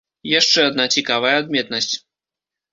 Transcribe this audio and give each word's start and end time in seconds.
Яшчэ 0.39 0.59
адна 0.69 0.85
цікавая 0.95 1.35
адметнасць. 1.43 1.93